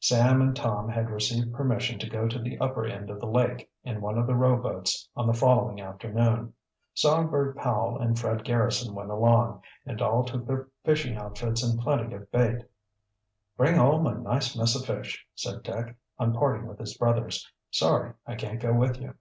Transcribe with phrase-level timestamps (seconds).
[0.00, 3.70] Sam and Tom had received permission to go to the upper end of the lake
[3.82, 6.54] in one of the rowboats on the following afternoon.
[6.94, 12.14] Songbird Powell and Fred Garrison went along, and all took their fishing outfits and plenty
[12.14, 12.64] of bait.
[13.58, 17.46] "Bring home a nice mess of fish," said Dick, on parting with his brothers.
[17.70, 19.12] "Sorry I can't go with you."